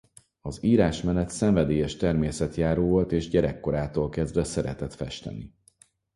Az 0.41 0.63
írás 0.63 1.01
mellett 1.01 1.29
szenvedélyes 1.29 1.95
természetjáró 1.95 2.87
volt 2.87 3.11
és 3.11 3.29
gyerekkorától 3.29 4.09
kezdve 4.09 4.43
szeretett 4.43 4.93
festeni. 4.93 5.53